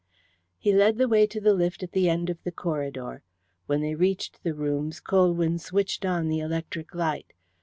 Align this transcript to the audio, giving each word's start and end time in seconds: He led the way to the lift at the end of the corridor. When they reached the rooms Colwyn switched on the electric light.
He 0.57 0.73
led 0.73 0.97
the 0.97 1.07
way 1.07 1.27
to 1.27 1.39
the 1.39 1.53
lift 1.53 1.83
at 1.83 1.91
the 1.91 2.09
end 2.09 2.31
of 2.31 2.41
the 2.43 2.51
corridor. 2.51 3.21
When 3.67 3.81
they 3.81 3.93
reached 3.93 4.41
the 4.41 4.55
rooms 4.55 4.99
Colwyn 4.99 5.59
switched 5.59 6.05
on 6.07 6.27
the 6.27 6.39
electric 6.39 6.95
light. 6.95 7.33